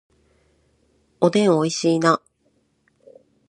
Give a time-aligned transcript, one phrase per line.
[1.19, 2.23] おでん美味しいな